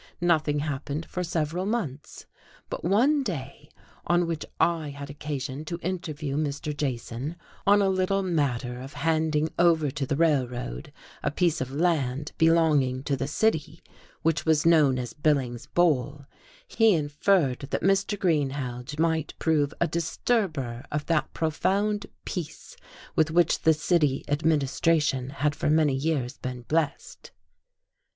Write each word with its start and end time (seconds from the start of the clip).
Nothing 0.19 0.61
happened 0.61 1.05
for 1.05 1.23
several 1.23 1.67
months. 1.67 2.25
But 2.71 2.83
one 2.83 3.21
day 3.21 3.69
on 4.07 4.25
which 4.25 4.43
I 4.59 4.89
had 4.89 5.11
occasion 5.11 5.63
to 5.65 5.77
interview 5.83 6.37
Mr. 6.37 6.75
Jason 6.75 7.35
on 7.67 7.83
a 7.83 7.87
little 7.87 8.23
matter 8.23 8.81
of 8.81 8.93
handing 8.93 9.49
over 9.59 9.91
to 9.91 10.07
the 10.07 10.15
Railroad 10.15 10.91
a 11.21 11.29
piece 11.29 11.61
of 11.61 11.71
land 11.71 12.31
belonging 12.39 13.03
to 13.03 13.15
the 13.15 13.27
city, 13.27 13.83
which 14.23 14.43
was 14.43 14.65
known 14.65 14.97
as 14.97 15.13
Billings' 15.13 15.67
Bowl, 15.67 16.25
he 16.67 16.95
inferred 16.95 17.59
that 17.69 17.83
Mr. 17.83 18.17
Greenhaige 18.17 18.97
might 18.97 19.35
prove 19.37 19.71
a 19.79 19.85
disturber 19.87 20.83
of 20.91 21.05
that 21.05 21.31
profound 21.31 22.07
peace 22.25 22.75
with 23.15 23.29
which 23.29 23.59
the 23.59 23.73
city 23.75 24.25
administration 24.27 25.29
had 25.29 25.53
for 25.55 25.69
many 25.69 25.93
years 25.93 26.39
been 26.39 26.63
blessed. 26.63 27.29